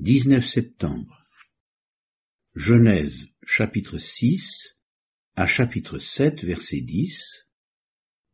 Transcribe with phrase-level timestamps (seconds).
[0.00, 1.22] 19 septembre.
[2.56, 4.76] Genèse chapitre 6
[5.36, 7.46] à chapitre 7 verset 10.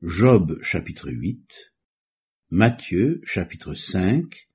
[0.00, 1.74] Job chapitre 8.
[2.48, 4.48] Matthieu chapitre 5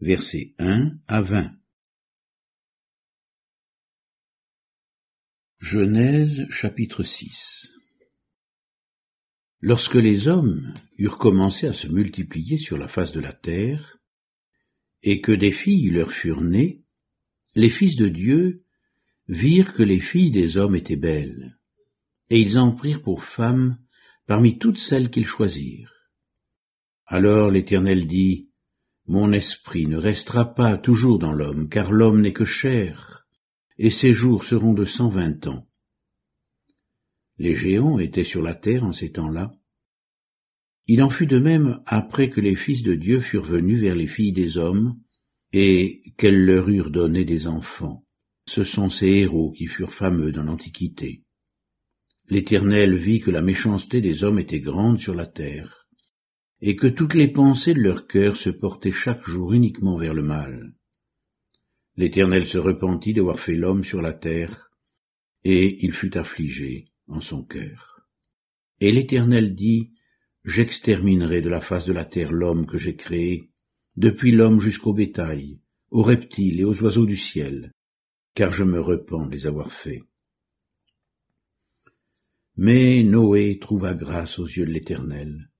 [0.00, 1.52] verset 1 à 20.
[5.58, 7.72] Genèse chapitre 6
[9.60, 13.98] Lorsque les hommes eurent commencé à se multiplier sur la face de la terre,
[15.02, 16.82] et que des filles leur furent nées,
[17.54, 18.64] les fils de Dieu
[19.28, 21.58] virent que les filles des hommes étaient belles,
[22.30, 23.78] et ils en prirent pour femmes
[24.26, 25.92] parmi toutes celles qu'ils choisirent.
[27.06, 28.50] Alors l'Éternel dit,
[29.06, 33.26] Mon esprit ne restera pas toujours dans l'homme, car l'homme n'est que chair,
[33.78, 35.68] et ses jours seront de cent vingt ans.
[37.38, 39.54] Les géants étaient sur la terre en ces temps-là,
[40.86, 44.06] il en fut de même après que les fils de Dieu furent venus vers les
[44.06, 44.98] filles des hommes,
[45.52, 48.04] et qu'elles leur eurent donné des enfants.
[48.46, 51.22] Ce sont ces héros qui furent fameux dans l'Antiquité.
[52.28, 55.86] L'Éternel vit que la méchanceté des hommes était grande sur la terre,
[56.60, 60.22] et que toutes les pensées de leur cœur se portaient chaque jour uniquement vers le
[60.22, 60.74] mal.
[61.96, 64.70] L'Éternel se repentit d'avoir fait l'homme sur la terre,
[65.44, 68.06] et il fut affligé en son cœur.
[68.80, 69.92] Et l'Éternel dit,
[70.44, 73.50] J'exterminerai de la face de la terre l'homme que j'ai créé,
[73.96, 77.72] depuis l'homme jusqu'au bétail, aux reptiles et aux oiseaux du ciel,
[78.34, 80.02] car je me repens de les avoir faits.
[82.56, 85.50] Mais Noé trouva grâce aux yeux de l'Éternel.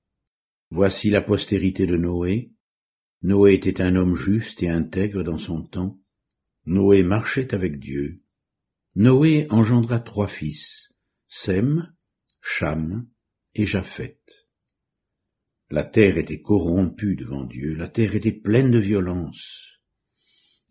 [0.69, 2.51] Voici la postérité de Noé.
[3.21, 5.99] Noé était un homme juste et intègre dans son temps.
[6.65, 8.15] Noé marchait avec Dieu.
[8.95, 10.91] Noé engendra trois fils,
[11.27, 11.93] Sem,
[12.41, 13.07] Cham
[13.55, 14.42] et Japheth.
[15.73, 19.81] La terre était corrompue devant Dieu, la terre était pleine de violence.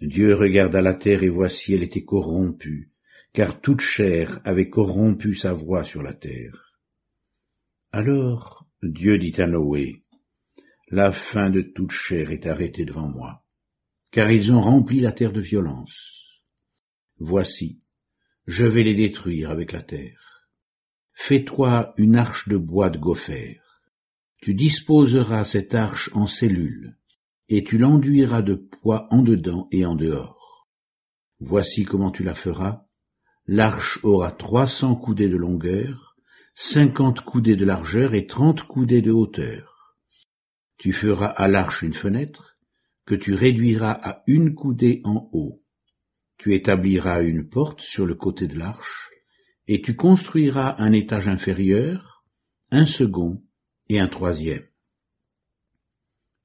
[0.01, 2.93] Dieu regarda la terre et voici elle était corrompue,
[3.33, 6.79] car toute chair avait corrompu sa voix sur la terre.
[7.91, 10.03] Alors Dieu dit à Noé,
[10.91, 13.45] La fin de toute chair est arrêtée devant moi,
[14.13, 16.45] car ils ont rempli la terre de violence.
[17.19, 17.81] Voici,
[18.47, 20.47] je vais les détruire avec la terre.
[21.11, 23.62] Fais-toi une arche de bois de gopher
[24.43, 26.99] tu disposeras cette arche en cellules,
[27.49, 30.69] et tu l'enduiras de poids en dedans et en dehors.
[31.39, 32.89] Voici comment tu la feras.
[33.47, 36.17] L'arche aura trois cents coudées de longueur,
[36.57, 39.97] cinquante coudées de largeur et trente coudées de hauteur.
[40.77, 42.59] Tu feras à l'arche une fenêtre,
[43.07, 45.63] que tu réduiras à une coudée en haut.
[46.37, 49.13] Tu établiras une porte sur le côté de l'arche,
[49.69, 52.25] et tu construiras un étage inférieur,
[52.73, 53.45] un second,
[53.89, 54.65] et un troisième.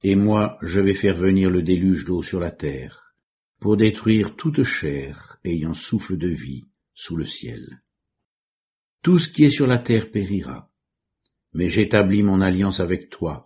[0.02, 3.14] Et moi je vais faire venir le déluge d'eau sur la terre,
[3.58, 7.82] pour détruire toute chair ayant souffle de vie sous le ciel.
[9.02, 10.72] Tout ce qui est sur la terre périra.
[11.54, 13.44] Mais j'établis mon alliance avec toi.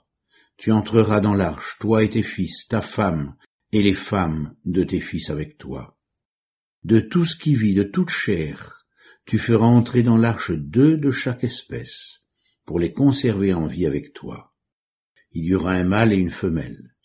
[0.56, 3.36] Tu entreras dans l'arche, toi et tes fils, ta femme,
[3.72, 5.98] et les femmes de tes fils avec toi.
[6.84, 8.86] De tout ce qui vit, de toute chair,
[9.24, 12.21] tu feras entrer dans l'arche deux de chaque espèce,
[12.72, 14.54] pour les conserver en vie avec toi.
[15.32, 16.96] Il y aura un mâle et une femelle.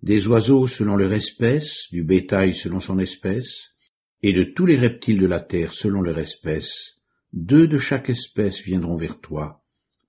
[0.00, 3.74] Des oiseaux selon leur espèce, du bétail selon son espèce,
[4.22, 7.02] et de tous les reptiles de la terre selon leur espèce,
[7.34, 9.62] deux de chaque espèce viendront vers toi,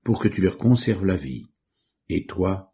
[0.05, 1.47] pour que tu leur conserves la vie.
[2.07, 2.73] Et toi,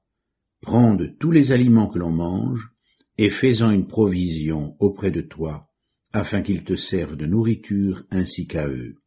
[0.61, 2.69] prends de tous les aliments que l'on mange,
[3.17, 5.71] et fais-en une provision auprès de toi,
[6.13, 9.01] afin qu'ils te servent de nourriture ainsi qu'à eux.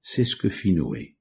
[0.00, 1.16] C'est ce que fit Noé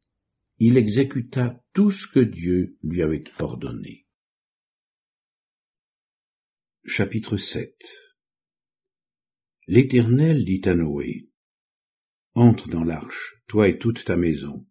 [0.64, 4.06] il exécuta tout ce que Dieu lui avait ordonné.
[6.86, 7.74] Chapitre 7
[9.66, 11.32] L'Éternel dit à Noé,
[12.36, 14.68] Entre dans l'arche, toi et toute ta maison,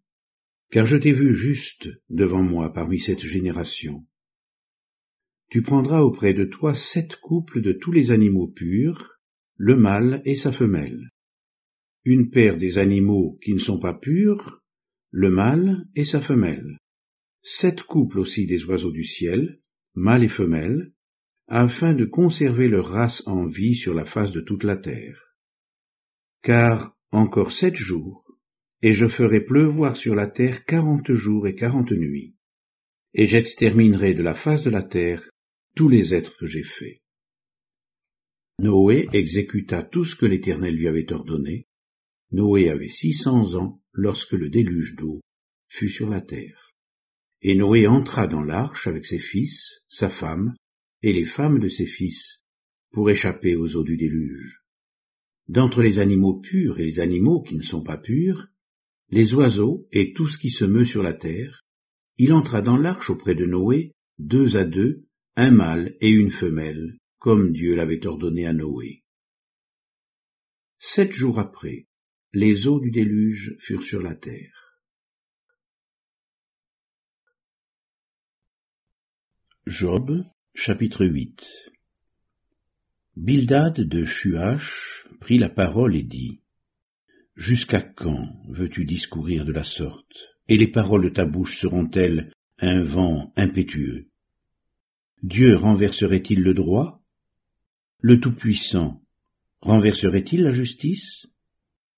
[0.69, 4.07] car je t'ai vu juste devant moi parmi cette génération.
[5.49, 9.19] Tu prendras auprès de toi sept couples de tous les animaux purs,
[9.57, 11.09] le mâle et sa femelle,
[12.05, 14.60] une paire des animaux qui ne sont pas purs,
[15.11, 16.77] le mâle et sa femelle,
[17.41, 19.59] sept couples aussi des oiseaux du ciel,
[19.93, 20.93] mâle et femelle,
[21.47, 25.35] afin de conserver leur race en vie sur la face de toute la terre.
[26.41, 28.37] Car encore sept jours,
[28.81, 32.35] et je ferai pleuvoir sur la terre quarante jours et quarante nuits,
[33.13, 35.29] et j'exterminerai de la face de la terre
[35.75, 37.01] tous les êtres que j'ai faits.
[38.59, 41.67] Noé exécuta tout ce que l'Éternel lui avait ordonné.
[42.31, 45.21] Noé avait six cents ans lorsque le déluge d'eau
[45.67, 46.73] fut sur la terre.
[47.41, 50.55] Et Noé entra dans l'arche avec ses fils, sa femme,
[51.01, 52.43] et les femmes de ses fils,
[52.91, 54.63] pour échapper aux eaux du déluge.
[55.47, 58.47] D'entre les animaux purs et les animaux qui ne sont pas purs,
[59.09, 61.63] les oiseaux et tout ce qui se meut sur la terre,
[62.17, 65.05] il entra dans l'arche auprès de Noé, deux à deux,
[65.35, 69.03] un mâle et une femelle, comme Dieu l'avait ordonné à Noé.
[70.77, 71.87] Sept jours après,
[72.33, 74.79] les eaux du déluge furent sur la terre.
[79.67, 80.23] Job,
[80.55, 81.45] chapitre 8
[83.17, 86.39] Bildad de Shuach prit la parole et dit
[87.35, 92.81] Jusqu'à quand veux-tu discourir de la sorte, et les paroles de ta bouche seront-elles un
[92.81, 94.07] vent impétueux?
[95.21, 97.03] Dieu renverserait-il le droit?
[97.99, 99.03] Le Tout-Puissant
[99.59, 101.27] renverserait-il la justice?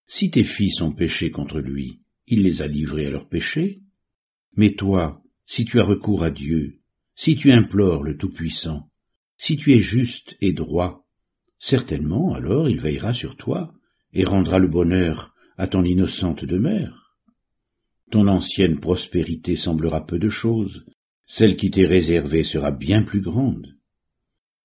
[0.08, 3.82] Si tes fils ont péché contre lui, il les a livrés à leur péché.
[4.56, 6.82] Mais toi, si tu as recours à Dieu,
[7.16, 8.90] si tu implores le Tout-Puissant,
[9.38, 11.08] si tu es juste et droit,
[11.60, 13.74] certainement alors il veillera sur toi
[14.14, 17.18] et rendra le bonheur à ton innocente demeure.
[18.12, 20.86] Ton ancienne prospérité semblera peu de chose,
[21.26, 23.76] celle qui t'est réservée sera bien plus grande.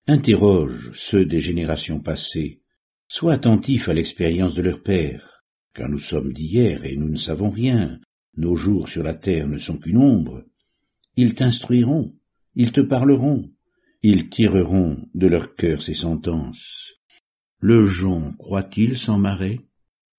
[0.07, 2.61] Interroge ceux des générations passées,
[3.09, 7.49] sois attentif à l'expérience de leur père, car nous sommes d'hier et nous ne savons
[7.49, 7.99] rien,
[8.37, 10.45] nos jours sur la terre ne sont qu'une ombre.
[11.15, 12.15] Ils t'instruiront,
[12.55, 13.51] ils te parleront,
[14.03, 16.93] ils tireront de leur cœur ces sentences.
[17.59, 19.59] Le jonc croit-il sans marais?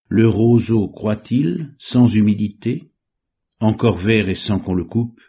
[0.09, 2.91] Le roseau croit-il sans humidité?
[3.61, 5.21] Encore vert et sans qu'on le coupe,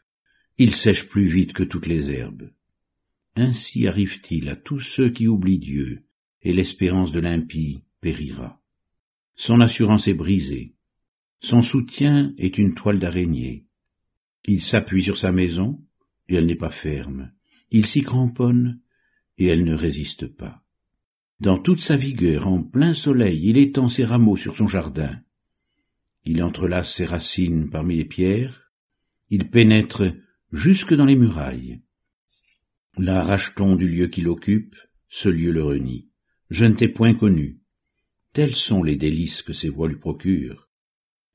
[0.58, 2.52] il sèche plus vite que toutes les herbes.
[3.36, 6.00] Ainsi arrive-t-il à tous ceux qui oublient Dieu,
[6.44, 8.62] et l'espérance de l'impie périra.
[9.36, 10.76] Son assurance est brisée,
[11.44, 13.66] son soutien est une toile d'araignée.
[14.46, 15.84] Il s'appuie sur sa maison,
[16.30, 17.32] et elle n'est pas ferme.
[17.72, 18.80] Il s'y cramponne,
[19.40, 20.64] et elle ne résiste pas.
[21.40, 25.20] Dans toute sa vigueur, en plein soleil, il étend ses rameaux sur son jardin.
[26.26, 28.72] Il entrelace ses racines parmi les pierres,
[29.32, 30.04] il pénètre
[30.52, 31.82] jusque dans les murailles.
[32.98, 34.76] L'arrache-t-on du lieu qu'il occupe,
[35.10, 36.11] ce lieu le renie.
[36.52, 37.62] Je ne t'ai point connu.
[38.34, 40.70] Tels sont les délices que ses voix lui procurent.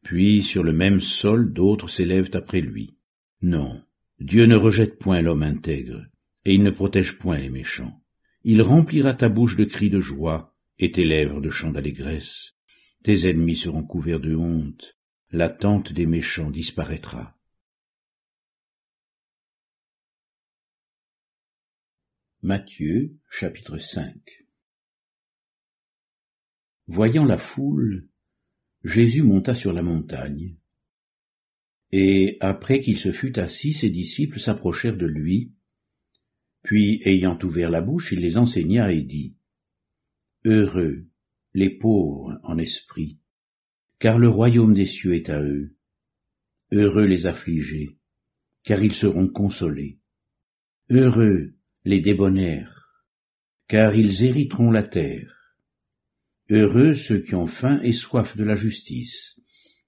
[0.02, 2.98] Puis sur le même sol d'autres s'élèvent après lui.
[3.40, 3.82] Non,
[4.20, 6.04] Dieu ne rejette point l'homme intègre,
[6.44, 7.98] et il ne protège point les méchants.
[8.44, 12.52] Il remplira ta bouche de cris de joie, et tes lèvres de chants d'allégresse.
[13.02, 14.98] Tes ennemis seront couverts de honte,
[15.30, 17.38] la tente des méchants disparaîtra.
[22.42, 24.45] Matthieu chapitre 5
[26.88, 28.08] Voyant la foule,
[28.84, 30.56] Jésus monta sur la montagne,
[31.92, 35.52] et après qu'il se fut assis, ses disciples s'approchèrent de lui,
[36.62, 39.36] puis ayant ouvert la bouche, il les enseigna et dit,
[40.44, 41.08] Heureux
[41.54, 43.18] les pauvres en esprit,
[43.98, 45.76] car le royaume des cieux est à eux.
[46.72, 47.98] Heureux les affligés,
[48.62, 50.00] car ils seront consolés.
[50.90, 51.54] Heureux
[51.84, 53.04] les débonnaires,
[53.68, 55.35] car ils hériteront la terre.
[56.48, 59.40] Heureux ceux qui ont faim et soif de la justice,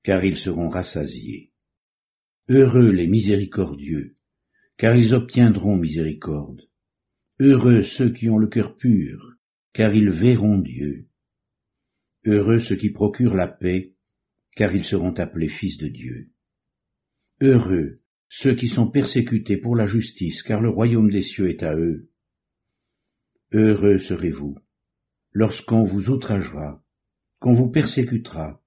[0.03, 1.53] car ils seront rassasiés.
[2.49, 4.17] Heureux les miséricordieux,
[4.77, 6.69] car ils obtiendront miséricorde.
[7.39, 9.37] Heureux ceux qui ont le cœur pur,
[9.73, 11.09] car ils verront Dieu.
[12.25, 13.95] Heureux ceux qui procurent la paix,
[14.57, 16.33] car ils seront appelés fils de Dieu.
[17.41, 17.97] Heureux
[18.29, 22.11] ceux qui sont persécutés pour la justice, car le royaume des cieux est à eux.
[23.53, 24.59] Heureux serez-vous,
[25.33, 26.83] lorsqu'on vous outragera,
[27.39, 28.63] qu'on vous persécutera,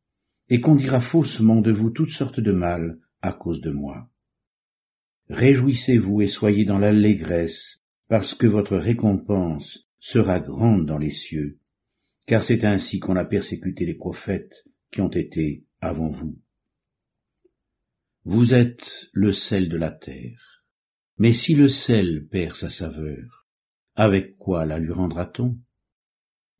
[0.50, 4.10] et qu'on dira faussement de vous toutes sortes de mal à cause de moi.
[5.30, 11.60] Réjouissez-vous et soyez dans l'allégresse, parce que votre récompense sera grande dans les cieux,
[12.25, 16.38] car c'est ainsi qu'on a persécuté les prophètes qui ont été avant vous.
[18.24, 20.63] Vous êtes le sel de la terre.
[21.18, 23.48] Mais si le sel perd sa saveur,
[23.96, 25.58] avec quoi la lui rendra-t-on?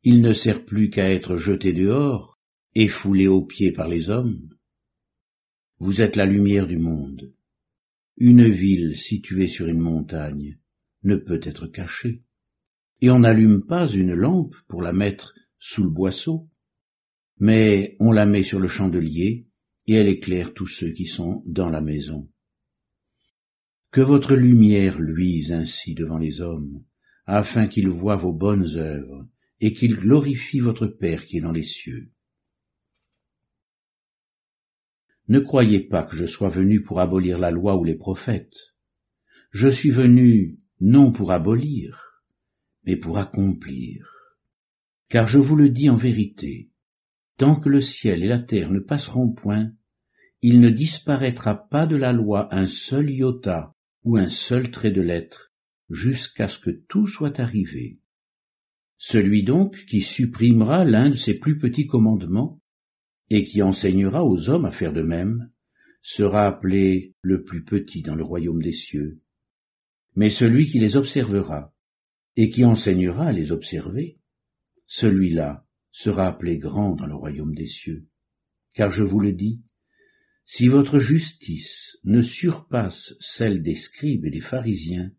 [0.04, 2.40] Il ne sert plus qu'à être jeté dehors
[2.74, 4.48] et foulé aux pieds par les hommes.
[5.78, 7.32] Vous êtes la lumière du monde.
[8.16, 10.58] Une ville située sur une montagne
[11.04, 12.24] ne peut être cachée,
[13.00, 16.48] et on n'allume pas une lampe pour la mettre sous le boisseau,
[17.38, 19.46] mais on la met sur le chandelier
[19.86, 22.28] et elle éclaire tous ceux qui sont dans la maison.
[23.90, 26.84] Que votre lumière luise ainsi devant les hommes,
[27.26, 29.28] afin qu'ils voient vos bonnes œuvres,
[29.62, 32.10] et qu'ils glorifient votre Père qui est dans les cieux.
[35.28, 38.74] Ne croyez pas que je sois venu pour abolir la loi ou les prophètes.
[39.52, 42.24] Je suis venu non pour abolir,
[42.84, 44.36] mais pour accomplir.
[45.08, 46.72] Car je vous le dis en vérité,
[47.36, 49.72] tant que le ciel et la terre ne passeront point,
[50.40, 55.02] il ne disparaîtra pas de la loi un seul iota ou un seul trait de
[55.02, 55.52] lettre,
[55.88, 58.01] jusqu'à ce que tout soit arrivé.
[59.04, 62.62] Celui donc qui supprimera l'un de ses plus petits commandements,
[63.30, 65.50] et qui enseignera aux hommes à faire de même,
[66.02, 69.18] sera appelé le plus petit dans le royaume des cieux.
[70.14, 71.74] Mais celui qui les observera,
[72.36, 74.20] et qui enseignera à les observer,
[74.86, 78.06] celui-là sera appelé grand dans le royaume des cieux.
[78.72, 79.64] Car je vous le dis,
[80.44, 85.10] si votre justice ne surpasse celle des scribes et des pharisiens,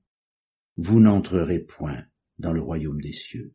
[0.78, 2.06] vous n'entrerez point
[2.38, 3.54] dans le royaume des cieux.